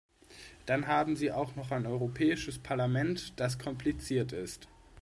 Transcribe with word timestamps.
Dann 0.65 0.87
haben 0.87 1.15
sie 1.15 1.31
auch 1.31 1.55
noch 1.55 1.69
ein 1.69 1.85
Europäisches 1.85 2.57
Parlament, 2.57 3.39
das 3.39 3.59
kompliziert 3.59 4.31
ist. 4.31 4.67